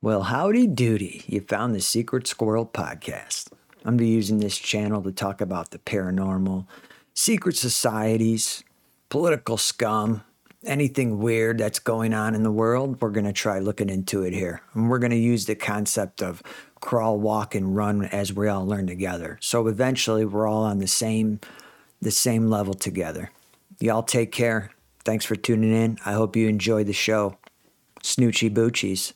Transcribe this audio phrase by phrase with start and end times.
[0.00, 1.24] Well, howdy doody.
[1.26, 3.48] You found the Secret Squirrel podcast.
[3.84, 6.68] I'm be using this channel to talk about the paranormal,
[7.14, 8.62] secret societies,
[9.08, 10.22] political scum,
[10.64, 13.00] anything weird that's going on in the world.
[13.00, 14.62] We're going to try looking into it here.
[14.72, 16.44] And we're going to use the concept of
[16.80, 19.36] crawl, walk, and run as we all learn together.
[19.40, 21.40] So eventually we're all on the same
[22.00, 23.32] the same level together.
[23.80, 24.70] Y'all take care.
[25.04, 25.98] Thanks for tuning in.
[26.06, 27.36] I hope you enjoy the show.
[28.04, 29.12] Snoochie Boochies.